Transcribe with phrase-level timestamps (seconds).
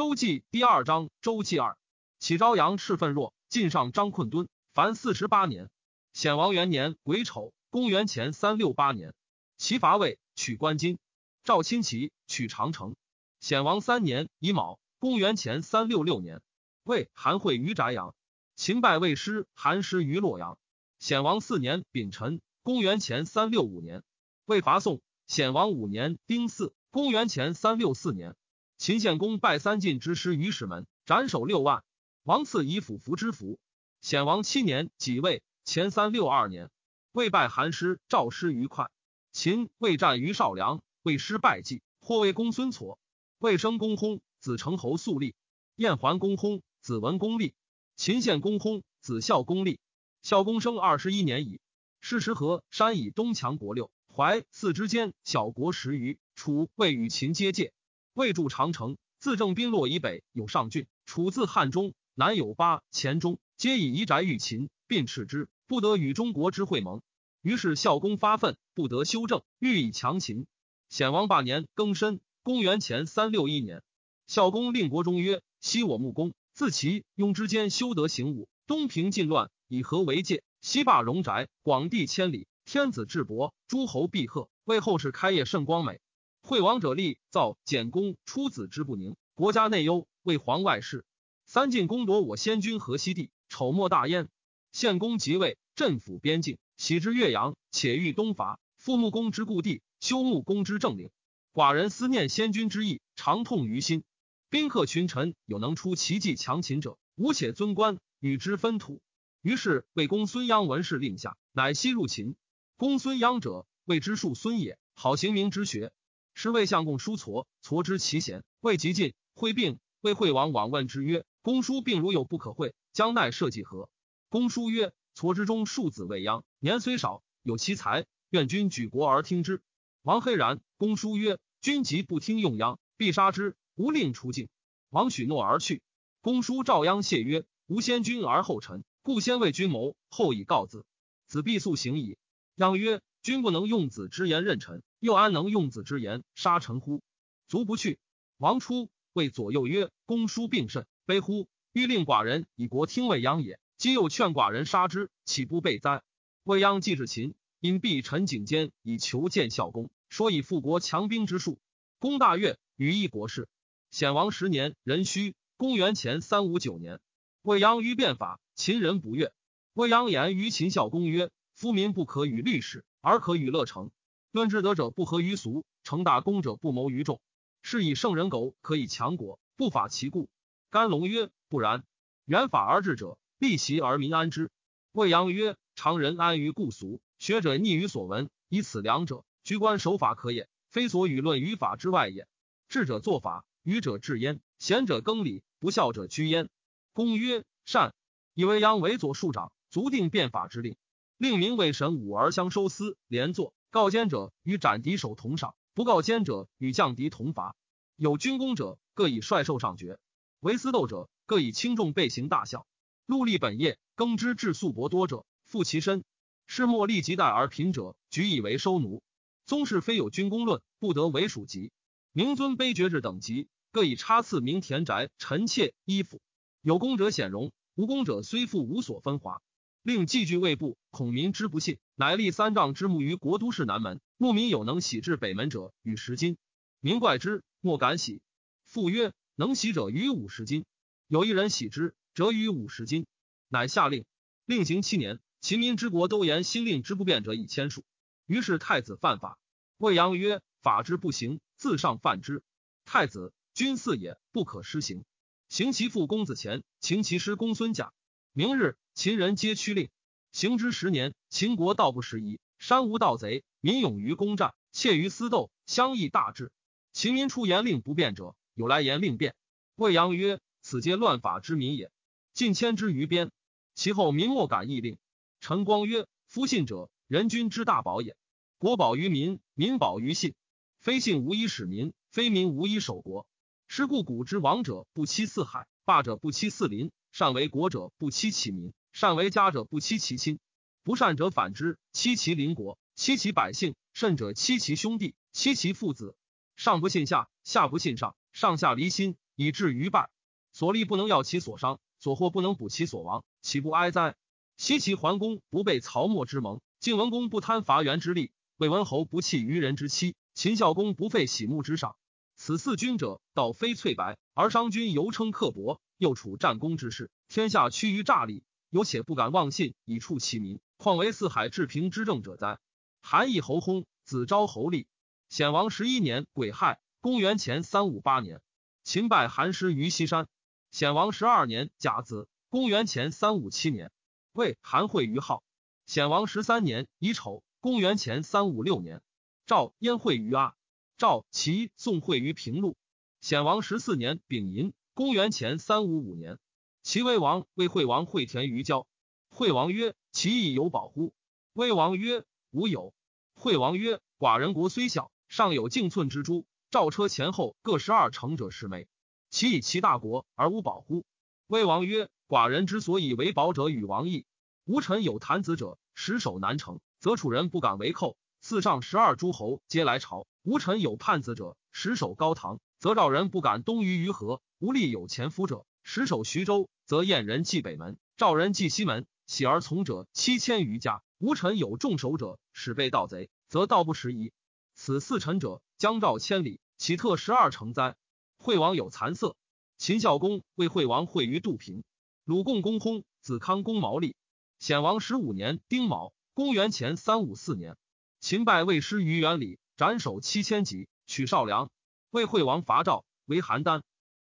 [0.00, 1.76] 周记第二章周记二。
[2.18, 5.68] 启朝阳赤愤若，晋上张困敦，凡四十八年。
[6.14, 9.12] 显王元年癸丑，公元前三六八年，
[9.58, 10.98] 齐伐魏，取关津。
[11.44, 12.96] 赵亲齐，取长城。
[13.40, 16.40] 显王三年乙卯，公元前三六六年，
[16.82, 18.14] 魏韩会于翟阳。
[18.56, 20.58] 秦败魏师，韩师于洛阳。
[20.98, 24.02] 显王四年丙辰，公元前三六五年，
[24.46, 25.02] 魏伐宋。
[25.26, 28.34] 显王五年丁巳，公元前三六四年，
[28.80, 31.84] 秦献公拜三晋之师于石门，斩首六万。
[32.22, 33.60] 王赐以府服之服。
[34.00, 36.70] 显王七年己未，前三六二年，
[37.12, 38.90] 魏败韩师、赵师于快。
[39.32, 42.96] 秦魏战于少梁，魏师败绩，或为公孙痤。
[43.38, 45.34] 魏生公薨，子成侯肃立。
[45.76, 47.52] 燕桓公薨，子文公立。
[47.96, 49.78] 秦献公薨，子孝公立。
[50.22, 51.60] 孝公生二十一年矣。
[52.00, 56.18] 是时河山以东强国六，淮泗之间小国十余。
[56.34, 57.74] 楚魏与秦接界，
[58.14, 60.86] 魏筑长城，自正滨洛以北有上郡。
[61.06, 61.94] 楚自汉中。
[62.14, 67.00] 南有八黔中，皆以夷宅御秦，并斥之，不得与中国之会盟。
[67.40, 70.46] 于是孝公发愤，不得修正，欲以强秦。
[70.90, 73.82] 显王八年庚申，公元前三六一年，
[74.26, 86.00] 孝公令国中曰：“昔我穆公自齐雍之间修德行武，东平晋乱，以和为界；西霸戎宅，广地千里，天子至伯，诸侯必贺，为后世开业甚光美。
[86.42, 91.04] 惠王者立造简公出子之不宁，国家内忧，为皇外事。”
[91.46, 94.28] 三晋攻夺我先君河西地，丑莫大焉。
[94.72, 98.60] 献公即位，镇抚边境，喜之岳阳，且欲东伐。
[98.76, 101.10] 复穆公之故地，修穆公之政令。
[101.52, 104.04] 寡人思念先君之意，常痛于心。
[104.48, 109.02] 宾客群臣有能出奇计强秦者，吾且尊官与之分土。
[109.42, 112.36] 于是为公孙鞅闻事，令下，乃西入秦。
[112.76, 115.92] 公孙鞅者，谓之庶孙也，好行名之学。
[116.34, 121.24] 是谓相公叔痤，痤之其贤，未及晋，会病，谓惠王往问之曰。
[121.42, 123.88] 公叔病如有不可会，将奈社稷何？
[124.28, 129.62] 公叔曰：“痤之中庶子未央，年虽少，有其才，愿君举国而听之。”
[130.02, 130.60] 王黑然。
[130.76, 134.48] 公叔曰：“君即不听用央，必杀之，无令出境。”
[134.90, 135.82] 王许诺而去。
[136.20, 140.84] 公叔召央谢曰：“吾先君而后臣，故先为君谋，后以告子。
[141.26, 142.18] 子必速行矣。”
[142.56, 147.02] 央曰：“君不能用子之言任臣，又安能用子之言杀臣乎？”
[147.48, 147.98] 卒不去。
[148.38, 151.48] 王出，谓左右曰：“公叔病甚。”悲乎！
[151.72, 153.58] 欲令寡人以国听未央也。
[153.76, 156.02] 今又劝寡人杀之，岂不备哉？
[156.44, 161.58] 未央既至秦，因避陈景监以求见孝公，说以复国强兵之术。
[161.98, 163.48] 公大悦，与议国事。
[163.90, 167.00] 显王十年壬戌，公元前三五九年，
[167.42, 169.32] 未央于变法，秦人不悦。
[169.72, 173.90] 未央言于秦孝公曰：“夫民不可与律史，而可与乐成。
[174.30, 177.20] 论之德者不合于俗，成大功者不谋于众。
[177.62, 180.28] 是以圣人苟可以强国，不法其故。”
[180.70, 181.84] 甘龙曰：“不然，
[182.24, 184.50] 远法而治者，利其而民安之。”
[184.92, 192.26] 未央曰：“常人安于故俗，学者逆于所闻，以此两者，居官守法可也，非所与论于法之外也。
[192.68, 196.48] 智者作法，愚者治焉；贤者更礼，不孝者居焉。”
[196.92, 197.94] 公曰：“善。”
[198.34, 200.76] 以未央为左庶长，足定变法之令，
[201.20, 203.52] 令民为神武而相收司连坐。
[203.68, 207.54] 告奸者与斩敌首同赏，不告奸者与降敌同罚。
[207.94, 209.98] 有军功者，各以帅兽上爵。
[210.40, 212.66] 为私斗者，各以轻重备行大小。
[213.06, 216.00] 戮力本业，耕织至粟帛多者，负其身；
[216.46, 219.02] 世莫利及待而贫者，举以为收奴。
[219.44, 221.70] 宗室非有军功论，不得为属籍。
[222.12, 226.22] 明尊卑爵制等级，各以差次名田宅、臣妾、衣服。
[226.62, 229.42] 有功者显荣，无功者虽富无所分华。
[229.90, 234.00] 令寄居未布，恐民之不信，乃立三丈之木于国都市南门。
[234.18, 236.38] 牧民有能喜至北门者，与十金。
[236.78, 238.22] 民怪之，莫敢喜。
[238.66, 239.12] 复曰。
[239.34, 240.64] 能喜者于五十金，
[241.08, 243.06] 有一人喜之，则于五十金。
[243.48, 244.04] 乃下令，
[244.44, 245.18] 令行七年。
[245.40, 247.82] 秦民之国都言新令之不变者以千数。
[248.26, 249.38] 于是太子犯法，
[249.76, 252.44] 魏阳曰：“法之不行，自上犯之。
[252.84, 255.04] 太子君嗣也，不可施行。
[255.48, 257.92] 行其父公子虔，行其师公孙贾。
[258.32, 259.90] 明日，秦人皆趋令。
[260.30, 266.52] 行之十年，秦国道不拾遗，山无盗贼，民勇于攻战，怯于私斗，相议大治。
[266.92, 269.34] 秦民出言令不变者。”有来言令变，
[269.74, 271.90] 魏阳曰：“此皆乱法之民也。”
[272.32, 273.32] 尽迁之于边，
[273.74, 274.98] 其后民莫敢议令。
[275.40, 278.16] 陈光曰：“夫信者，人君之大宝也。
[278.58, 280.34] 国宝于民，民宝于信。
[280.78, 283.26] 非信无以使民，非民无以守国。
[283.66, 290.38] 是故古之王者不欺四海，霸者不欺四邻，善为国者不欺其民，善为家者不欺其亲。
[290.82, 296.14] 不善者反之，欺其邻国，欺其百姓，甚者欺其兄弟，欺其父子。
[296.56, 300.08] 上不信下，下不信上。”上下离心，以至于败。
[300.52, 304.14] 所利不能要其所伤，所获不能补其所亡，岂不哀哉？
[304.56, 311.96] 西齐桓公不被曹沫之盟，晋文公不贪伐袁之利，魏文侯不弃于人之妻，秦孝公不废喜木之赏。
[312.36, 322.58] 此四君者，道非翠白，而商君犹称刻薄，又处战功之事，天下趋于诈力，有且不敢妄信，以触其民，况为四海治平之政者哉？
[323.02, 324.86] 韩义侯薨，子昭侯立。
[325.28, 328.40] 显王十一年癸亥，公元前三五八年，
[328.82, 330.26] 秦败韩师于西山。
[330.70, 333.92] 显王十二年甲子，公元前三五七年，
[334.32, 335.44] 魏韩会于号。
[335.84, 339.02] 显王十三年乙丑，公元前三五六年，
[339.44, 340.54] 赵燕会于阿。
[340.96, 342.78] 赵齐宋会于平陆。
[343.20, 346.38] 显王十四年丙寅，公元前三五五年，
[346.82, 348.86] 齐威王魏惠王会田于郊。
[349.30, 351.14] 惠王曰：“其义有保乎？”
[351.54, 352.92] 威王曰：“无有。”
[353.32, 358.88] 惠王曰：“寡人国虽小。”上有径寸之珠，赵车前后各十二乘者十枚，
[359.30, 361.06] 其以其大国而无保乎？
[361.46, 364.26] 魏王曰：寡人之所以为保者，与王异。
[364.66, 368.18] 吾臣有谈子者，实守难成，则楚人不敢为寇。
[368.42, 370.26] 四上十二诸侯皆来朝。
[370.42, 374.42] 吾臣有叛子者，实守高唐，则赵人不敢东于于河。
[374.60, 379.06] 无立有前夫者，实守徐州，则燕人继北门，赵人继西门。
[379.26, 381.02] 喜而从者七千余家。
[381.16, 384.32] 吴臣有众守者，使被盗贼，则盗不迟疑。
[384.74, 387.96] 此四臣者，将赵千里，岂特十二城哉？
[388.36, 389.34] 惠王有残色。
[389.78, 391.82] 秦孝公为惠王会于杜平。
[392.26, 394.14] 鲁共公薨，子康公毛立。
[394.58, 397.78] 显王十五年丁卯，公元前三五四年，
[398.20, 401.70] 秦败魏师于原里，斩首七千级，取少梁。
[402.10, 403.80] 魏惠王伐赵，为邯郸。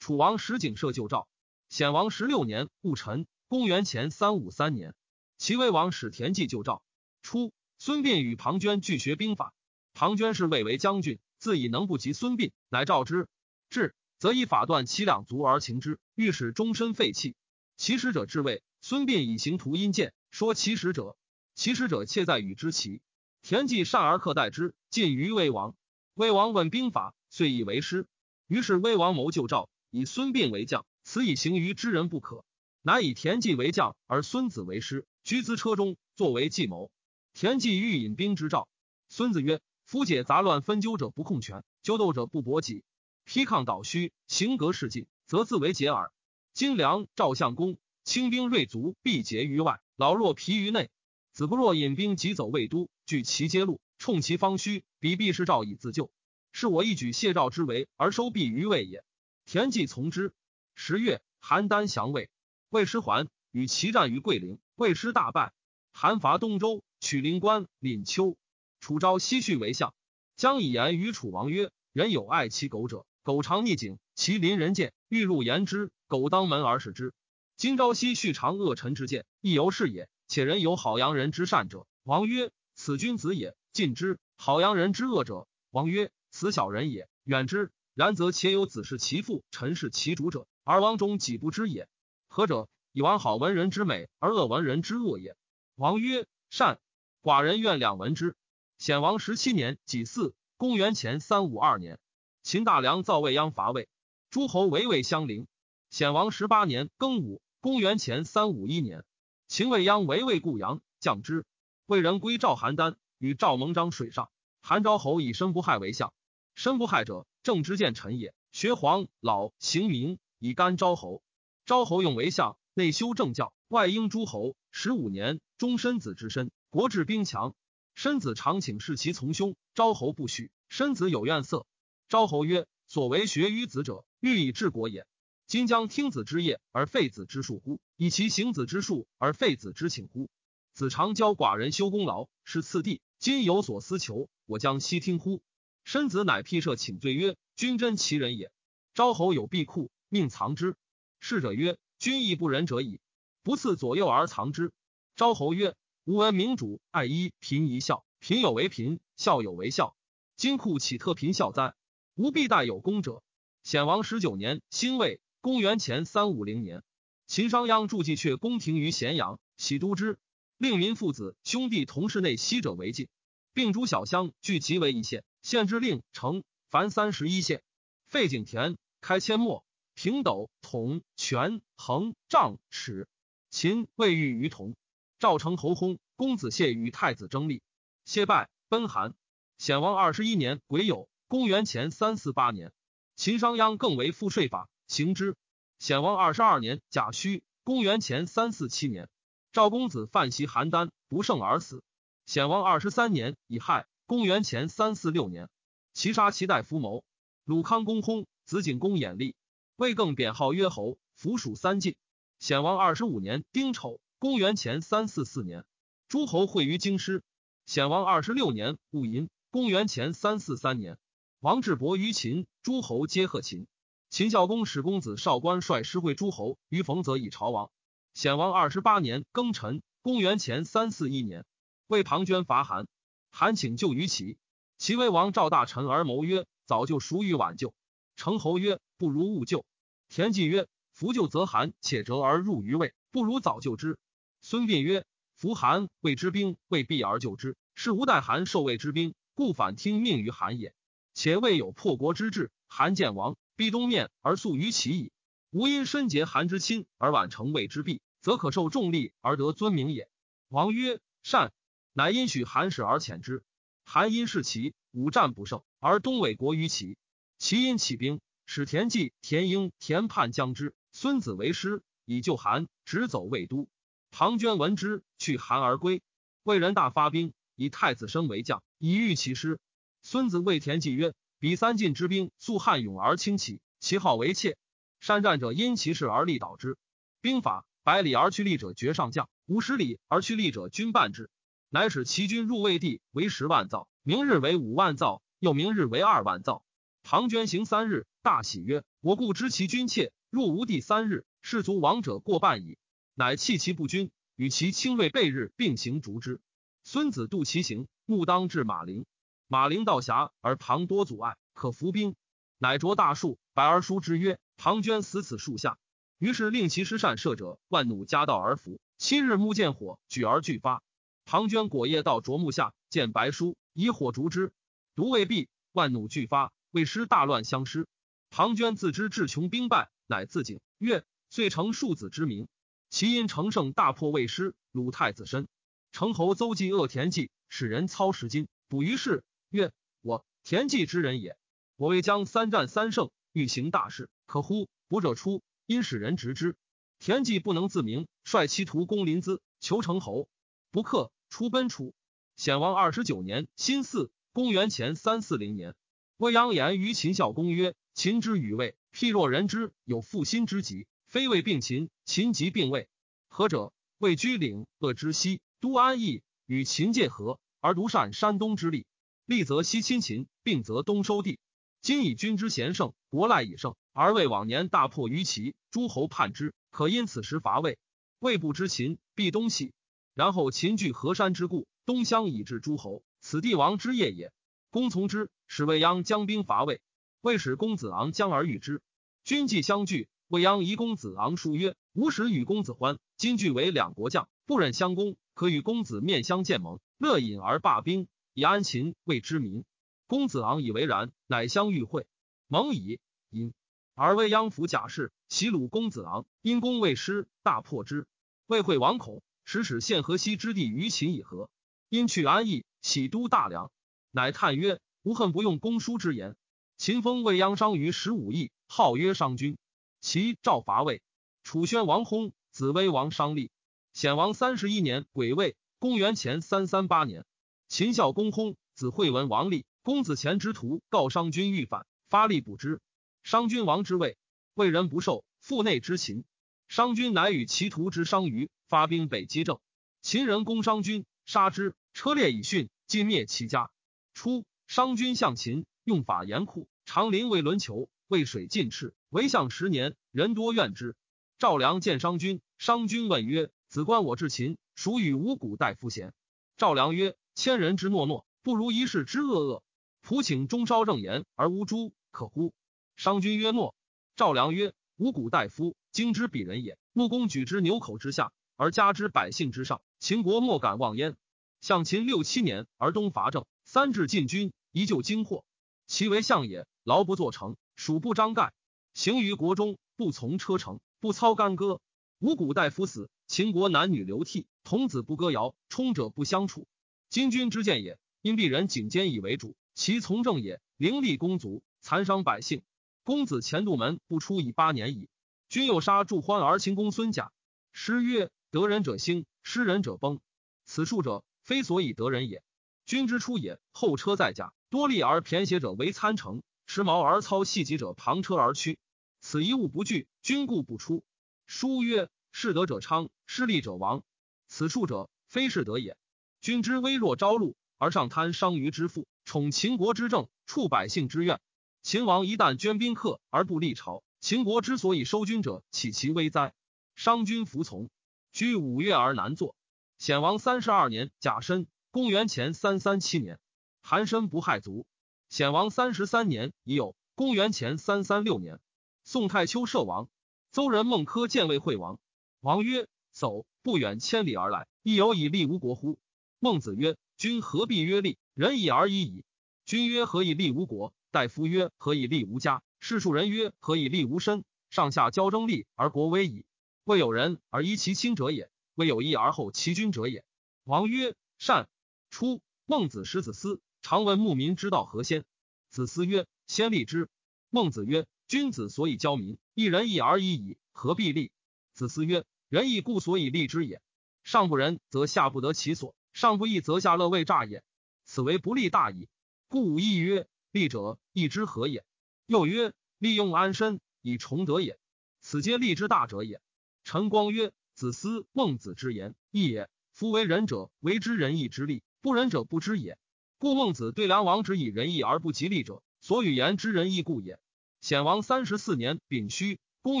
[0.02, 1.28] 楚王石景射救赵。
[1.68, 4.96] 显王十六年戊辰，公元前三五三年，
[5.38, 6.82] 齐威王使田忌救赵。
[7.22, 9.54] 初，孙膑与庞涓俱学兵法。
[9.94, 13.28] 庞涓是魏为将军，自以能不及孙膑，乃召之。
[13.70, 17.36] 至，则以法断其两足而擒之，欲使终身废弃。
[17.76, 21.16] 其使者至魏，孙膑以行图阴见，说其使者。
[21.54, 23.02] 其使者窃在与之齐。
[23.40, 25.76] 田忌善而克待之，进于魏王。
[26.14, 28.08] 魏王问兵法，遂以为师。
[28.48, 32.46] 于是魏王谋救赵，以孙膑为将，此以行于之人不可。
[32.80, 36.90] 乃以田忌为将，而孙子为师，居资车中，作为计谋。
[37.34, 38.68] 田忌欲引兵之赵，
[39.10, 39.60] 孙子曰。
[39.84, 42.84] 夫解杂乱纷纠者不控权，纠斗者不搏己，
[43.24, 46.10] 批抗倒虚，行格事尽，则自为解耳。
[46.54, 50.88] 今梁赵相公轻兵锐卒，必结于外；老弱疲于内。
[51.32, 56.10] 子不若引兵急走魏都，据其街路，冲其方虚，彼必是赵以自救。
[56.50, 59.04] 是我一举谢赵之围，而收弊于魏也。
[59.44, 60.32] 田忌从之。
[60.74, 62.30] 十月，邯郸降魏，
[62.70, 65.52] 魏师还，与齐战于桂陵，魏师大败。
[65.92, 68.36] 韩伐东周，取灵关、廪丘。
[68.80, 69.94] 楚昭西续为相，
[70.36, 77.12] 将以言于楚王曰：“人有爱其狗者，狗常逆境，其邻人见，欲入言之，狗当门而视之。
[77.56, 80.08] 今朝夕续尝恶臣之见，亦由是也。
[80.26, 87.70] 且人有好阳人之善者，王曰：此君子也，近之；好阳人之恶者，王曰：此小人也，远之。
[87.94, 91.88] 然则且有子是其父，臣是其主者，而王中己不知也。
[92.28, 92.68] 何者？
[92.92, 95.36] 以王好闻人之美，而恶闻人之恶也。
[95.76, 96.78] 王曰：善。
[97.22, 98.36] 寡人愿两闻之。”
[98.78, 102.00] 显王十七年己巳，公元前三五二年，
[102.42, 103.88] 秦大梁造未鞅伐魏，
[104.28, 105.46] 诸侯围魏相邻。
[105.88, 109.04] 显王十八年庚午，公元前三五一年，
[109.46, 111.46] 秦未鞅围魏固阳，降之。
[111.86, 114.30] 魏人归赵邯郸，与赵盟章水上。
[114.62, 116.12] 韩昭侯以申不害为相。
[116.54, 118.34] 申不害者，正之见臣也。
[118.52, 121.22] 学黄老行明，以干昭侯。
[121.64, 124.56] 昭侯用为相，内修政教，外应诸侯。
[124.70, 127.54] 十五年，终身子之身，国治兵强。
[127.94, 130.50] 申子常请示其从兄，昭侯不许。
[130.68, 131.66] 申子有怨色。
[132.08, 135.06] 昭侯曰：“所为学于子者，欲以治国也。
[135.46, 137.80] 今将听子之业而废子之术乎？
[137.96, 140.30] 以其行子之术而废子之请乎？
[140.72, 143.02] 子常教寡人修功劳，是次第。
[143.18, 145.42] 今有所思求，我将悉听乎？”
[145.84, 148.50] 申子乃辟设请罪曰：“君真其人也。”
[148.94, 150.76] 昭侯有闭库，命藏之。
[151.20, 153.00] 侍者曰：“君亦不仁者矣，
[153.42, 154.72] 不赐左右而藏之。”
[155.16, 155.74] 昭侯曰。
[156.04, 159.94] 吾闻明主爱一贫一孝，贫有为贫，孝有为孝。
[160.36, 161.76] 今库岂特贫孝哉？
[162.16, 163.22] 吾必待有功者。
[163.62, 166.82] 显王十九年，辛未，公元前三五零年，
[167.28, 170.18] 秦商鞅筑祭阙宫廷于咸阳，喜都之，
[170.58, 173.06] 令民父子兄弟同室内息者为禁，
[173.52, 175.22] 并诸小乡聚集为一县。
[175.42, 177.62] 县之令成，凡三十一县。
[178.06, 183.08] 废井田，开阡陌，平斗统权衡丈尺。
[183.50, 184.74] 秦未遇于同。
[185.18, 187.62] 赵成侯薨，公子谢与太子争立，
[188.04, 189.14] 谢败，奔韩。
[189.56, 192.72] 显王二十一年癸酉，公元前三四八年，
[193.14, 195.36] 秦商鞅更为赋税法，行之。
[195.78, 199.08] 显王二十二年甲戌，公元前三四七年，
[199.52, 201.84] 赵公子范袭邯郸，不胜而死。
[202.26, 205.48] 显王二十三年乙亥，公元前三四六年，
[205.94, 207.04] 齐杀齐代夫谋。
[207.44, 209.34] 鲁康公薨，子景公衍立，
[209.76, 211.96] 魏更贬号曰侯，服属三晋。
[212.38, 215.64] 显王二十五年丁丑，公元前三四四年，
[216.08, 217.22] 诸侯会于京师。
[217.64, 220.98] 显王二十六年戊寅，公元前三四三年，
[221.40, 223.66] 王志伯于秦，诸侯皆贺秦。
[224.10, 227.70] 秦孝公使公子少官率师会诸侯于冯泽以朝王。
[228.14, 231.46] 显王二十八年庚辰，公元前三四一年，
[231.86, 232.86] 为庞涓伐韩，
[233.32, 234.38] 韩请救于齐。
[234.78, 237.74] 齐威王赵大臣而谋曰：“早就孰与晚救？”
[238.14, 239.64] 成侯曰：“不如勿救。”
[240.08, 243.98] 田忌曰：“夫救则韩且折而入于魏，不如早救之。”
[244.42, 250.74] 孙膑曰：“夫韩魏之兵未必而救之，是吾待韩受魏之兵，故反听命于韩也。
[251.14, 255.12] 且未有破国之志，韩见王。”必东面而速于齐矣。
[255.50, 260.08] 吾因深结韩之亲而晚成魏之弊，则可受重利而得尊名也。
[260.48, 261.52] 王曰：“善。”
[261.92, 263.42] 乃因许韩使而遣之。
[263.84, 266.96] 韩因是齐，五战不胜，而东魏国于齐。
[267.38, 270.74] 齐因起兵，使田忌、田婴、田盼将之。
[270.92, 273.68] 孙子为师，以救韩，直走魏都。
[274.10, 276.02] 庞涓闻之，去韩而归。
[276.42, 279.58] 魏人大发兵，以太子申为将，以御其师。
[280.02, 281.14] 孙子谓田忌曰。
[281.38, 284.56] 彼三晋之兵素悍勇而轻骑，其号为妾。
[285.00, 286.78] 善战者因其势而力导之。
[287.20, 291.30] 兵法：百里而去力者绝上将，五十里而去力者军半之。
[291.74, 296.66] 乃使齐军入魏地为十万造，明日为五万造，又明日为二万造。
[297.02, 302.76] 庞涓行三日，大喜曰：“我故知其军切，入吴地三日，士卒亡者过半矣。”
[303.16, 306.42] 乃弃其不军，与其轻锐备日并行逐之。
[306.84, 309.06] 孙子度其行，目当至马陵。
[309.48, 312.16] 马陵道狭而旁多阻碍，可伏兵，
[312.58, 315.78] 乃着大树，百而书之曰：“庞涓死此树下。”
[316.20, 318.78] 于是令其师善射者万弩夹道而伏。
[318.98, 320.82] 七日木见火，举而俱发。
[321.32, 324.52] 庞涓果夜到啄木下，见白书，以火烛之，
[324.94, 327.86] 独未毕，万弩俱发，魏师大乱相失。
[328.28, 332.48] 庞涓自知志穷兵败，乃自警曰：“遂成庶子之名。”
[332.90, 335.48] 其因乘胜大破魏师，鲁太子申。
[335.90, 339.24] 成侯邹忌恶田忌，使人操十金，捕于市。
[339.48, 339.72] 曰：
[340.02, 341.38] 我田忌之人也。
[341.76, 344.68] 我为将三战三胜，欲行大事，可乎？
[344.86, 346.56] 卜者出，因使人执之。
[346.98, 350.28] 田忌不能自明，率其徒攻临淄，求成侯，
[350.70, 351.94] 不克，出奔楚。
[352.36, 355.74] 显王二十九年辛巳，公元前三四零年，
[356.18, 362.86] 未央言于秦孝公曰：秦之与魏，譬若人之有负心之疾，非魏并秦，秦即并魏。
[363.28, 363.72] 何者？
[363.96, 368.84] 魏居领，恶之西，都安邑，与秦界河，而独善山东之力。
[369.24, 371.38] 利则西侵秦，并则东收地。
[371.80, 377.78] 今以君之贤胜，国赖以胜，而魏往年大破于齐，诸侯叛之，可因此时伐魏。
[378.18, 379.72] 魏不知秦，必东西。
[380.14, 384.32] 然后秦据河山之故，东乡以至诸侯，此帝王之业也。
[384.70, 386.80] 公从之，使未央将兵伐魏。
[387.20, 388.82] 魏使公子昂将而御之。
[389.24, 399.64] 君既相拒，未央疑公子昂书曰：“吾使与公子欢，今俱为两国将，不忍相攻，可与公子面相见盟，乐饮而罢兵。”以安秦魏之民，
[400.06, 402.06] 公子昂以为然，乃相遇会，
[402.48, 403.52] 蒙以因
[403.94, 408.06] 而未央服贾氏，袭鲁公子昂，因公未失，大破之。
[408.46, 411.50] 魏惠王恐，使使献河西之地于秦以和，
[411.90, 413.70] 因去安邑，喜都大梁，
[414.10, 416.36] 乃叹曰：“吾恨不用公叔之言。”
[416.78, 419.58] 秦封魏央商于十五邑，号曰商君。
[420.00, 421.02] 其赵伐魏，
[421.42, 423.50] 楚宣王薨，子威王商立。
[423.92, 427.26] 显王三十一年癸未，公元前三三八年。
[427.68, 429.66] 秦孝公薨，子惠文王立。
[429.82, 432.80] 公子虔之徒告商君欲反，发力补之。
[433.22, 434.16] 商君王之位，
[434.54, 436.24] 魏人不受，腹内之秦。
[436.72, 439.58] 商君乃与其徒之商于发兵北击郑。
[440.00, 443.70] 秦人攻商君，杀之，车裂以训，尽灭其家。
[444.14, 450.96] 初，商君向秦，用法严酷，常临魏轮求，渭水尽赤，为相十年，人多怨之。
[451.36, 456.14] 赵良见商君，商君问曰：“子观我至秦，孰与五谷大夫贤？”
[456.56, 457.14] 赵良曰。
[457.34, 459.62] 千人之诺诺，不如一世之恶恶。
[460.02, 462.54] 仆请中烧正言而无诛，可乎？
[462.96, 463.74] 商君曰：诺。
[464.16, 466.78] 赵良曰：五谷大夫，今之鄙人也。
[466.94, 471.16] 穆公举之牛口之下，而加之百姓之上，秦国莫敢妄焉。
[471.60, 475.44] 向秦六七年而东伐郑，三至晋军，依旧惊惑。
[475.86, 478.54] 其为相也，劳不作成，属不张盖。
[478.94, 481.80] 行于国中，不从车乘，不操干戈。
[482.20, 486.66] 五谷大夫死，秦国男女流涕，童子不歌谣，冲者不相处。
[487.10, 492.62] 今君之见也，因鄙人颈坚以为主，其从政也，凌厉公族，残伤百姓。
[493.04, 495.10] 公子前度门不出已八年矣。
[495.52, 497.30] 君又杀祝欢而秦公孙贾。
[497.72, 500.18] 诗曰：得人者兴，失人者崩。
[500.64, 502.42] 此术者，非所以得人也。
[502.86, 508.78] 君之出也，后车在驾，多利而骈邪者为参乘，持矛而操细戟者旁车而驱。
[509.20, 511.04] 此一物不惧，君故不出。
[511.44, 514.02] 书曰：士得者昌，失利者亡。
[514.48, 515.98] 此术者，非是得也。
[516.40, 521.42] 君之微弱朝露，而上贪商于之富，宠秦国之政，触百姓之怨。
[521.82, 526.54] 秦王一旦捐宾客而不立朝，秦国之所以收军者，岂其危哉？
[526.94, 527.90] 商君服从，
[528.30, 529.56] 居五月而难作。
[529.98, 533.40] 显王三十二年甲申，公元前三三七年，
[533.80, 534.86] 韩申不害卒。
[535.28, 538.60] 显王三十三年已有，公元前三三六年，
[539.02, 540.08] 宋太丘射王。
[540.52, 541.98] 邹人孟轲见魏惠王，
[542.38, 545.98] 王曰：“走，不远千里而来，亦有以立吴国乎？”
[546.38, 548.18] 孟子曰：“君何必曰立？
[548.34, 549.24] 仁义而已矣。”
[549.66, 556.44] 君曰：“何以立吴国？”大夫曰：“何以立吴家？”世庶人曰：“何以立吴身？”上下交争利而国危矣。
[556.82, 560.24] 未有人而依其亲者也，未有义而后其君者也。
[560.64, 561.68] 王曰：“善。”
[562.10, 565.24] 初，孟子使子思，常问牧民之道何先。
[565.70, 567.08] 子思曰：“先立之。”
[567.50, 571.30] 孟子曰：“君子所以教民，一人义而已矣，何必立？”
[571.74, 573.80] 子思曰：“仁义故所以立之也。
[574.24, 577.62] 上不仁，则下不得其所；上不义，则下乐未诈也。
[578.04, 579.08] 此为不立大矣。
[579.46, 581.84] 故义曰：立者，义之何也？
[582.32, 584.78] 又曰：利用安身以崇德也。
[585.20, 586.40] 此皆利之大者也。”
[586.82, 589.68] 陈光曰：“子思、孟子之言义也。
[589.92, 592.96] 夫为仁者，为之仁义之利；不仁者，不知也。
[593.36, 597.38] 故孟子对梁王之以仁义而不及利者，所与言之仁义故也。”
[597.82, 600.00] 显王三十四年丙戌，公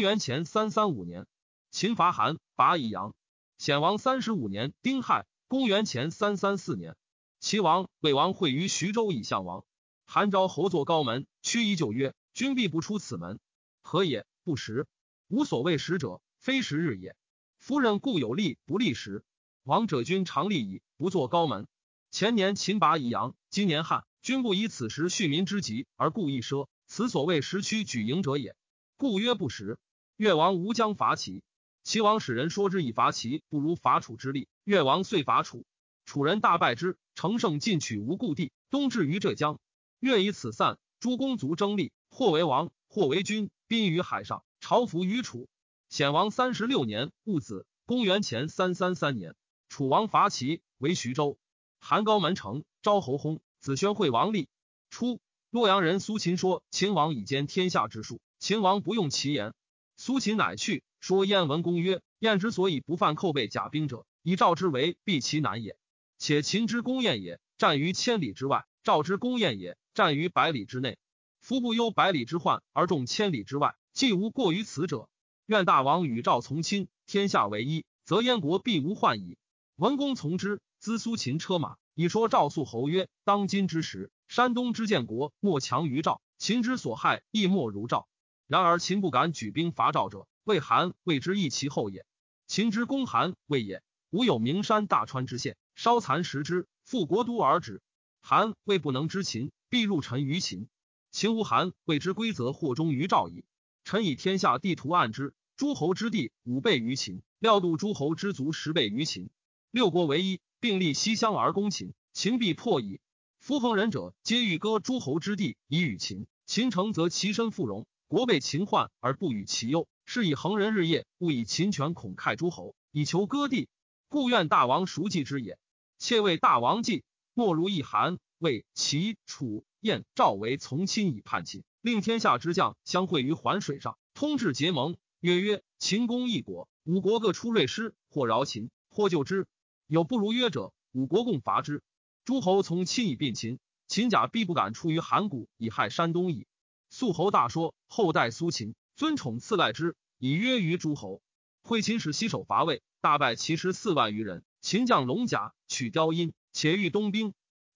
[0.00, 1.26] 元前三三五年，
[1.70, 3.14] 秦伐韩，拔以阳。
[3.58, 6.96] 显王三十五年丁亥，公元前三三四年，
[7.40, 9.66] 齐王、魏王会于徐州以相王。
[10.06, 13.38] 韩昭侯作高门，屈夷就曰：“君必不出此门，
[13.82, 14.26] 何也？
[14.44, 14.86] 不食。
[15.28, 17.14] 无所谓食者。”非食日也。
[17.56, 19.22] 夫人固有利不利时。
[19.62, 21.68] 王者君常利矣，不作高门。
[22.10, 28.56] 前年秦拔以阳，今年汉，君不以此时恤民之急而故意奢，此所谓时屈举营者也。
[28.96, 29.78] 故曰不食。
[30.16, 31.44] 越王无将伐齐，
[31.84, 34.48] 齐王使人说之以伐齐，不如伐楚之利。
[34.64, 35.64] 越王遂伐楚，
[36.04, 39.60] 楚人大败之，乘胜进取无故地，东至于浙江。
[40.00, 45.48] 越以此散，诸公族争利，或为王，或为君，宾于海上，朝服于楚。
[45.88, 49.34] 显王三十六年戊子，公元前三三三年，
[49.70, 51.38] 楚王伐齐，为徐州。
[51.80, 54.50] 韩高门城，昭侯薨，子宣惠王立。
[54.90, 59.54] 初，洛阳人苏秦说秦王以兼天下之术，秦王不用其言。
[59.96, 65.78] 苏秦乃去，说燕文公曰：燕之所以不犯寇备甲兵者，以赵之为避其难也。
[66.18, 70.98] 且秦之攻燕也，战于千里之外；赵之攻燕也，战于百里之内。
[71.42, 75.08] 夫不忧百里之患而重千里之外，既无过于此者。
[75.46, 79.36] 愿大王与赵从亲，天下为一，则燕国必无患矣。
[79.74, 88.06] 文公从之，资苏秦车马，以说赵肃侯曰：当今之时，山东之建国莫强于赵，秦之所害亦莫如赵。
[88.46, 92.06] 然而秦不敢举兵伐赵者，魏韩谓之易其后也。
[92.46, 97.82] 秦之攻韩魏也，吾有名山大川之县，稍残食之，复国都而止。
[98.20, 100.68] 韩魏不能知秦，必入臣于秦。
[101.12, 103.44] 秦无韩谓之规则，或忠于赵矣。
[103.84, 109.28] 臣以天下地图案之，诸侯之地五倍于秦，料度诸侯之族十倍于秦。
[109.70, 112.98] 六国为一，并立西乡而攻秦，秦必破矣。
[113.40, 116.26] 夫横人者，皆欲割诸侯之地以与秦。
[116.46, 123.68] 秦成则其身富荣，国被秦患而不与其忧，是以横人日夜勿以秦权恐害诸侯，以求割地。
[124.08, 125.58] 故愿大王熟记之也。
[125.98, 131.64] 妾为大王计，莫如一韩、魏、齐、楚、燕、赵为从亲以叛秦。
[131.80, 134.96] 令天下之将相会于环水上，通至结盟。
[135.18, 139.48] 曰曰：秦攻一国，五国各出锐师，或饶秦，或救之。
[139.88, 141.82] 有不如约者，五国共伐之。
[142.24, 146.46] 诸侯从亲以并秦，秦甲必不敢出于函谷以害山东矣。
[146.88, 151.20] 肃侯大说，后代苏秦，尊宠赐赖之，以约于诸侯。
[151.64, 154.44] 会秦使西守伐魏，大败其师四万余人。
[154.60, 157.34] 秦将龙甲取雕阴，且欲东兵。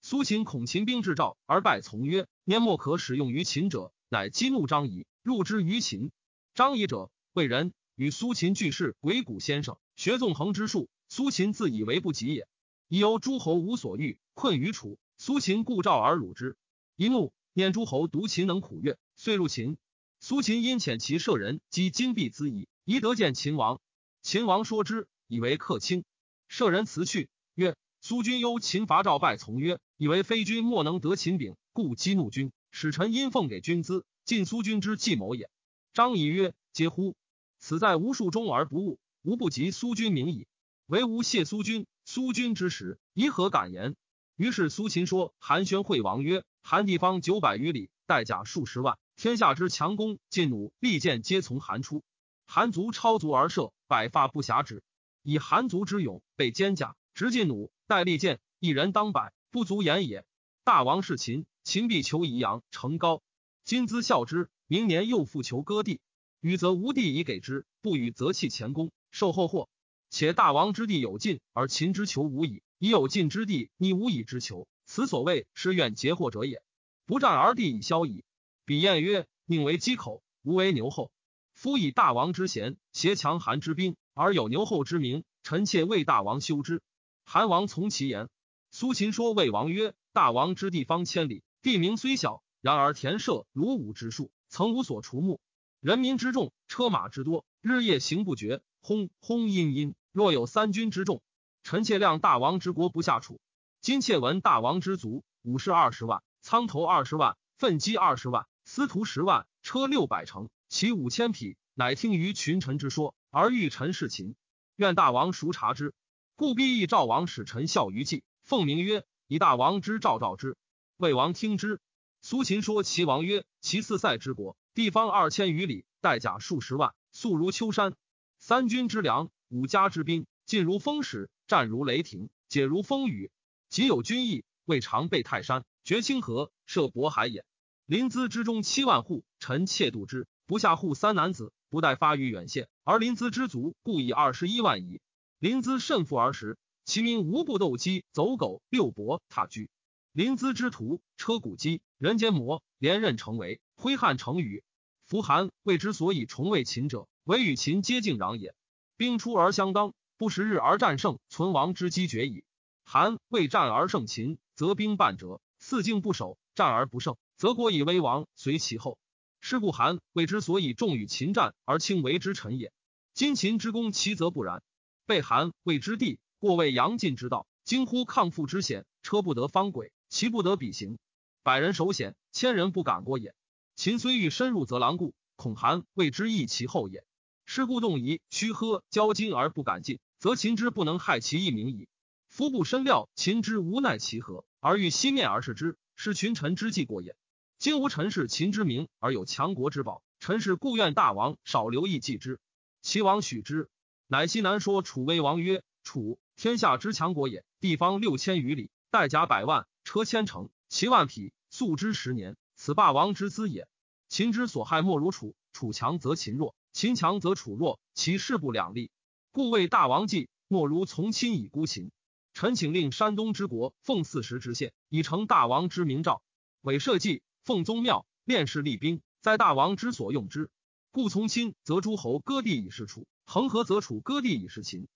[0.09, 3.93] 苏秦恐秦兵至赵，而败从曰：年莫可使用于秦者。
[4.09, 6.13] 乃激怒张仪，入之于秦。
[6.55, 10.89] 张仪者，为人与苏秦俱是鬼谷先生，学纵横之术。
[11.09, 12.47] 苏秦自以为不及也。
[12.87, 14.97] 已由诸侯无所欲，困于楚。
[15.19, 16.57] 苏秦故赵而辱之。
[16.95, 19.77] 一怒，念诸侯独秦能苦越，遂入秦。
[20.21, 23.81] 苏秦因遣其舍人击金币资夷，宜得见秦王。
[24.23, 26.05] 秦王说之，以为客卿。
[26.47, 35.49] 舍人辞去，曰：“苏君忧秦伐赵败，从曰：以为非君莫能得秦柄，故激怒君。”使臣因奉给君资，晋苏君之计谋也。
[35.95, 37.17] 张仪曰：“嗟乎！
[37.59, 40.47] 此在无数中而不悟，吾不及苏君明矣。
[40.87, 43.97] 唯吾谢苏君，苏君之时，宜何敢言？”
[44.37, 52.05] 于是苏秦说韩宣惠王曰：“韩地方九百余里，带甲数十万，天下之强弓劲弩利箭皆从韩出。
[52.45, 54.83] 韩卒超卒而射，百发不暇止。
[55.23, 60.27] 以韩卒之勇，备坚甲，执进弩，带利箭，一人当百，不足言也。
[60.65, 63.23] 大王是秦，秦必求宜阳成高。”
[63.65, 65.99] 今兹效之，明年又复求割地，
[66.43, 69.71] 予则无地以给之，不予则弃前功，受后祸。
[70.11, 72.63] 且大王之地有尽，而秦之求无矣。
[72.79, 76.63] 已有尽之地，你无以之求，此所谓是愿结祸者也。
[77.07, 78.25] 不战而地以消矣。
[78.67, 81.11] 比晏曰：“宁为鸡口，无为牛后。
[81.55, 86.83] 夫以大王之贤，挟强韩之兵，而有牛后之名，臣妾为大王修之。”
[87.25, 88.29] 韩王从其言。
[88.71, 95.41] 苏秦说魏王曰：“大王之地方千里，地名虽小。”然而田舍如五之数，曾无所除目。
[95.81, 98.61] 人民之众，车马之多，日夜行不绝。
[98.81, 101.23] 轰轰阴阴，若有三军之众，
[101.63, 103.41] 臣妾量大王之国不下楚。
[103.81, 111.57] 今妾闻大王之卒，武士二十万，苍头二十万，奋击二十万，司徒十万，车六百乘，骑五千匹。
[111.75, 114.35] 乃听于群臣之说，而欲臣事秦。
[114.77, 115.95] 愿大王熟察之。
[116.35, 120.57] 故必议赵王使臣效于计，奉名曰：“以大王之诏召之。”
[120.99, 121.81] 魏王听之。
[122.23, 127.97] 苏秦说齐王曰：“其四塞之国，地方二千余里，带甲数十万，素如丘山。
[128.39, 133.33] 三军之粮，五家之兵，进如风使，战如雷霆，解如风雨。
[133.69, 137.45] 即有军役，未尝备泰山，绝清河，涉渤海也。
[137.85, 142.69] 临淄之中七万户，臣妾度之，不下户三男子，不待发于远县。
[142.85, 145.01] 而临淄之卒，故以二十一万矣。
[145.41, 149.69] 临淄甚富而食，其民无不斗鸡、走狗、遛伯、踏车。
[150.13, 154.63] 临淄之徒，车鼓鸡。”人间魔连刃成为挥汗成雨。
[155.05, 158.55] 夫韩魏之所以重为秦者，唯与秦接近壤也。
[158.97, 162.45] 兵出而相当，不十日而战胜，存亡之机绝矣。
[162.85, 168.97] 韩魏战而胜秦，则兵半折；四境不守，战而不胜，则国以危亡，随其后。
[169.41, 172.73] 是故韩魏之所以重与秦战而轻为之臣也。
[173.13, 174.63] 今秦之攻其则不然。
[175.07, 180.97] 被韩魏之地，过为阳晋之道，惊乎抗父之险，车不得方轨，骑不得比行。
[181.43, 183.35] 百人守险，千人不敢过也。
[183.75, 187.05] 秦虽欲深入则狼顾，恐韩未之益其后也。
[187.47, 191.89] 是故动疑屈呵交金而不敢进，则秦之不能害其一名矣。
[192.29, 197.17] 夫不深料秦之无奈其何，而欲西面而视之，是群臣之计过也。
[197.59, 202.39] 今无臣是秦之名，而有强国之宝，臣是故愿大王少留意计之。
[202.83, 203.69] 齐王许之，
[204.07, 213.67] 乃西南说楚威王曰：“楚天下之强国也，地方六千余里，带甲百万，车千乘，骑万匹。”素之十年，此霸王之资也。
[214.11, 218.91] 秦之所害莫如楚，楚强则秦弱，秦强则楚弱，其势不两立。
[219.33, 221.91] 故为大王计，莫如从亲以孤秦。
[222.35, 226.21] 臣请令山东之国奉四时之县，以成大王之明诏。
[226.61, 230.51] 委社稷，奉宗庙，练士立兵，在大王之所用之。
[230.91, 234.89] 故从亲则诸侯割地以示楚，恒河则楚割地以示秦。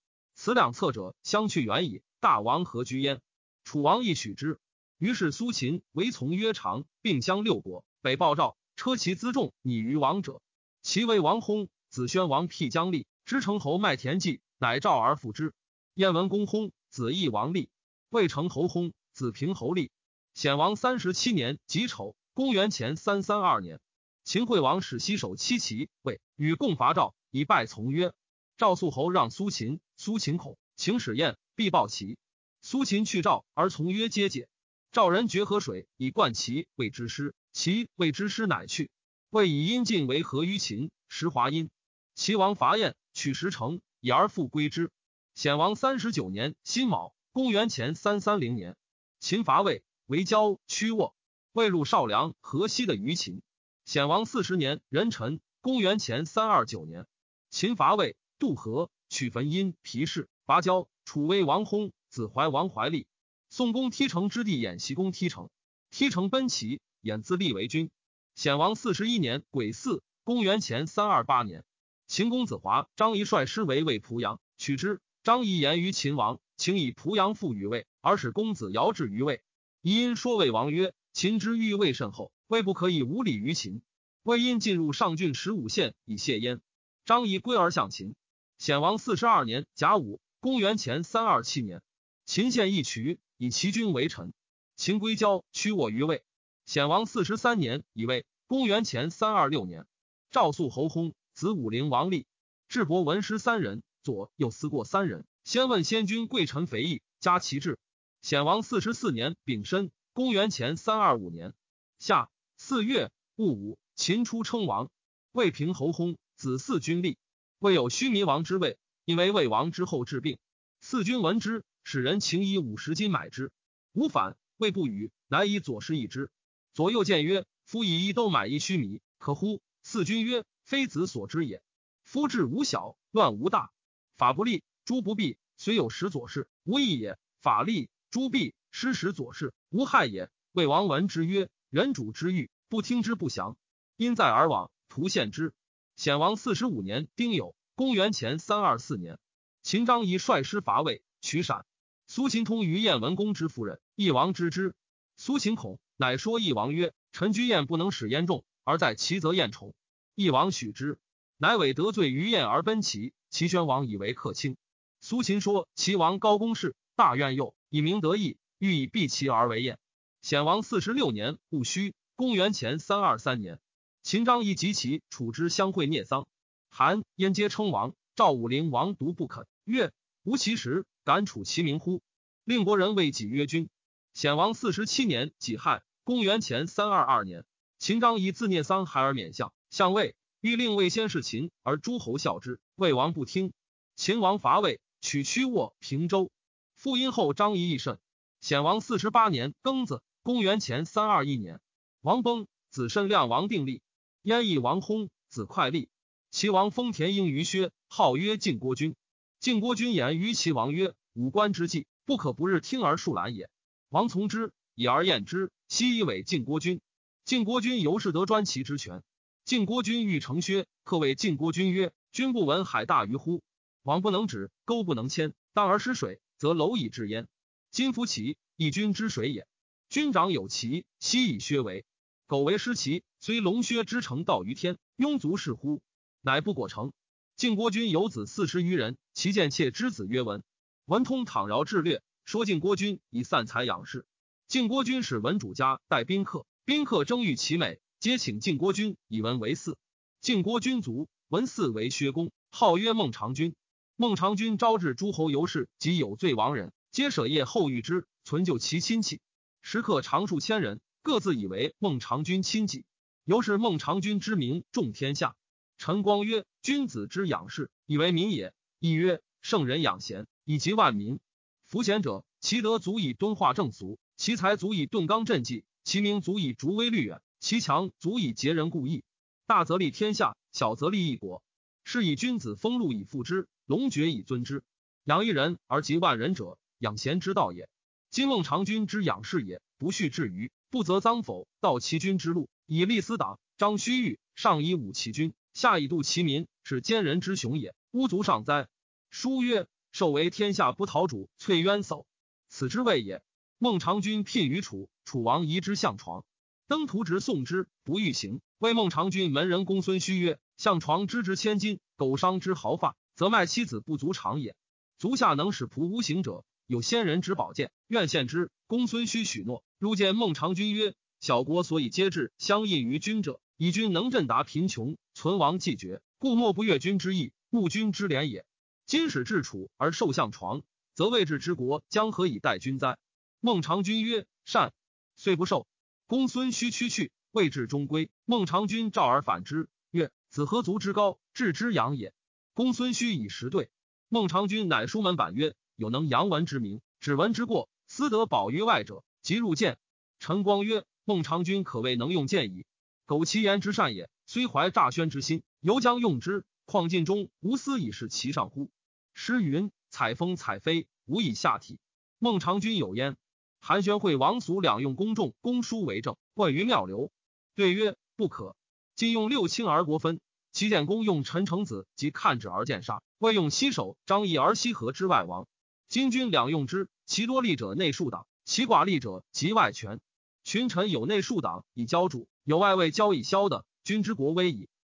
[0.43, 2.01] 此两策者相去远矣。
[2.19, 3.21] 大王何居焉？
[3.63, 4.59] 楚王亦许之。
[4.97, 7.85] 于是苏秦为从曰长，并相六国。
[8.01, 10.41] 北报赵，车骑辎重拟于王者。
[10.81, 15.53] 其为王薨，子宣王辟疆立，知成侯麦田忌，乃召而复之。
[15.93, 17.69] 燕文公薨，子义王立。
[18.09, 19.91] 魏成侯薨，子平侯立。
[20.33, 23.79] 显王三十七年己丑，公元前三三二年，
[24.25, 28.15] 秦惠王使西守七齐，魏与共伐赵，以败从曰。
[28.61, 32.19] 赵肃侯让苏秦，苏秦恐，请使燕，必报齐。
[32.61, 34.51] 苏秦去赵，而从曰皆解。
[34.93, 38.91] 赵人决河水以灌齐谓之师，齐谓之师乃去。
[39.31, 41.71] 魏以阴晋为合于秦，时华阴。
[42.15, 44.91] 齐王伐燕，取石城，以而复归之。
[45.35, 48.77] 显王三十九年辛卯，公元前三三零年，
[49.21, 51.15] 秦伐魏，为交屈沃。
[51.53, 53.41] 魏入少梁、河西的于秦。
[53.87, 57.07] 显王四十年壬辰，公元前三二九年，
[57.49, 60.89] 秦伐魏，渡河，取汾阴、皮氏，拔交。
[61.05, 63.07] 楚威王薨，子怀王怀立。
[63.51, 65.51] 宋公梯城之地，演习公梯城，
[65.91, 67.91] 梯城奔齐，演自立为君。
[68.35, 71.65] 显王四十一年癸巳，公元前三二八年，
[72.07, 75.03] 秦公子华、张仪率师围魏濮阳，取之。
[75.23, 79.43] 张仪言于秦王，请以濮阳复于魏，而使公子遥至于魏。
[79.83, 83.83] 仪因说魏王曰：“秦之欲魏甚厚，魏不可以无礼于秦。”
[84.25, 86.63] 魏因进入上郡十五县以谢焉。
[87.05, 88.15] 张仪归而向秦。
[88.61, 91.81] 显王四十二年甲午，公元前三二七年，
[92.27, 93.19] 秦献义渠。
[93.39, 94.35] 以其君为臣，
[94.77, 96.23] 秦归交屈我于魏。
[96.67, 99.87] 显王四十三年，以魏公元前三二六年，
[100.31, 102.27] 赵肃侯薨，子武陵王立。
[102.69, 105.25] 智伯文师三人，左右思过三人。
[105.43, 107.79] 先问先君贵臣肥义，加其志。
[108.21, 111.55] 显王四十四年丙申，公元前三二五年
[111.99, 114.91] 夏四月戊午，秦初称王。
[115.33, 117.17] 魏平侯薨，子嗣君立。
[117.61, 120.39] 未有须弥王之位，因为魏王之后治病。
[120.81, 123.53] 四君闻之，使人请以五十金买之，
[123.93, 124.39] 无反。
[124.57, 126.31] 魏不与，乃以左氏一之。
[126.73, 131.63] 左右见曰：“夫以一都买一须弥，可乎？”四君曰：“非子所知也。
[132.03, 133.71] 夫志无小，乱无大。
[134.17, 135.37] 法不立，诛不弊。
[135.59, 143.59] 虽有使左氏，无益也；法立，诛弊，失使左氏，无害也。”魏王闻之曰：“人主之欲，不听之不祥。
[143.97, 145.53] 因在而往，图献之。”
[146.01, 149.19] 显王四十五年丁酉，公元前三二四年，
[149.63, 151.67] 秦章仪率师伐魏，取陕。
[152.07, 154.75] 苏秦通于燕文公之夫人，义王知之。
[155.19, 159.75] 苏秦恐，乃说义王曰：“臣居燕不能使燕众，而在齐则燕宠。”
[160.17, 160.99] 义王许之，
[161.37, 163.13] 乃委得罪于燕而奔齐。
[163.29, 164.57] 齐宣王以为客卿。
[165.03, 169.79] 苏秦说齐王高公事，大怨右，以明得意，欲以避齐而为燕。
[170.23, 173.61] 显王四十六年戊戌，公元前三二三年。
[174.03, 176.27] 秦章仪及其楚之相会聂桑，
[176.69, 177.95] 韩燕皆称王。
[178.17, 179.93] 赵武灵王独不肯，曰
[180.25, 182.03] ：“吾其实敢处其名乎？”
[182.45, 183.69] 令国人为己曰：“君。”
[184.13, 187.45] 显王四十七年己亥，公元前三二二年，
[187.79, 192.59] 秦章仪自聂桑孩而免相，相位欲令魏先事秦，而诸侯效之。
[192.77, 193.53] 魏王不听。
[193.97, 196.31] 秦王伐魏，取曲沃、平州。
[196.75, 197.99] 复因后张仪益甚。
[198.41, 201.61] 显王四十八年庚子，公元前三二一年，
[202.01, 203.83] 王崩，子慎亮王定立。
[204.23, 205.89] 燕邑王薨，子快立。
[206.31, 208.95] 齐王封田婴于薛，号曰晋国君。
[209.39, 213.49] 晋国君言于齐王曰：“五官之计，不可不日听而树懒也。”
[213.89, 215.51] 王从之，以而验之。
[215.69, 216.83] 悉以为晋国君。
[217.25, 219.03] 晋国君由是得专齐之权。
[219.47, 223.43] 晋国君欲成薛，客谓晋国君曰：“君不闻海大于乎？
[223.83, 227.27] 王不能止，沟不能迁，当而失水，则蝼蚁至焉。
[227.71, 229.47] 今夫齐，一君之水也。
[229.89, 231.87] 君长有齐，悉以薛为。”
[232.31, 235.81] 苟为失其，虽龙薛之成道于天，庸卒是乎？
[236.21, 236.93] 乃不果成。
[237.35, 240.45] 晋国君有子四十余人，其见妾之子曰文。
[240.85, 244.07] 文通倘饶智略，说晋国君以散财养士。
[244.47, 249.75] 晋国君使文主家待宾客，宾客争欲其美，皆请晋国君以文为嗣。
[250.21, 253.57] 晋国君卒，文嗣为薛公，号曰孟尝君。
[253.97, 259.21] 孟尝君招致诸侯游士及有罪亡人，皆舍业后遇之，存救其亲戚。
[259.63, 260.81] 食客常数千人。
[261.03, 262.85] 各自以为孟尝君亲戚，
[263.25, 265.35] 由是孟尝君之名重天下。
[265.79, 271.19] 陈光曰：“君子之养士，以为民也；亦曰：圣人养贤，以及万民。
[271.67, 279.03] 夫贤者，其德足以敦化正俗，其才足以顿刚振纪，其名足以逐微虑远，其强足以竭人故意。
[279.47, 281.43] 大则利天下，小则利一国。
[281.83, 284.63] 是以君子封禄以富之，龙爵以尊之。
[285.05, 287.71] 养一人而及万人者，养贤之道也。
[288.11, 293.41] 今孟尝君之养士也，不恤至于。”不择赃否，道其君之路，以立私党。
[293.59, 297.75] 张须臾上以武其君，下以度其民，是奸人之雄也。
[297.91, 298.69] 巫族上哉！
[299.11, 302.05] 书曰：“受为天下不讨主，翠渊叟，
[302.49, 303.21] 此之谓也。”
[303.59, 306.25] 孟尝君聘于楚，楚王移之相床，
[306.69, 308.41] 登徒直送之，不欲行。
[308.59, 314.55] 为孟尝君门人公孙胥曰：“相床之值千金，苟伤之毫发，则卖妻子不足长也。
[314.99, 319.65] 足下能使仆无行者，有先人之宝剑，愿献之。”公孙胥许诺。
[319.81, 328.45] 入见孟尝君曰：“小国所以皆至相印于君者，以君能振达贫穷，存亡既绝，故莫不悦君之意，慕君之廉也。
[328.85, 330.61] 今使至楚而受相床，
[330.93, 332.99] 则未治之国将何以待君哉？”
[333.41, 334.75] 孟尝君曰：“善。”
[335.17, 335.67] 遂不受。
[336.07, 338.11] 公孙胥屈去，未至中归。
[338.27, 342.13] 孟尝君召而反之，曰：“子何足之高，至之养也？”
[342.53, 343.71] 公孙胥以实对。
[344.11, 349.79] 孟尝君乃书门板曰：“有能扬文之名，指文之过，私得保于外者。”即入见，
[350.19, 352.65] 陈光曰：“孟尝君可谓能用剑矣。
[353.07, 356.45] 苟其言之善也，虽怀诈宣之心，犹将用之。
[356.65, 358.71] 况晋中无私以是其上乎？”
[359.13, 361.79] 诗云：“采风采飞，无以下体。”
[362.19, 363.17] 孟尝君有焉。
[363.61, 367.11] 韩宣会王俗两用公众公书为政，问于妙流，
[367.55, 368.57] 对曰：“不可。
[368.95, 370.21] 今用六卿而国分，
[370.53, 375.47] 齐简公用陈成子及看止而见杀，未用西首张仪而西河之外王。
[375.89, 380.01] 今君两用之，其多利者内数党。”其寡利者及外权，
[380.43, 384.69] 群臣有内数党以交主，有外为交以消的，君之国危矣。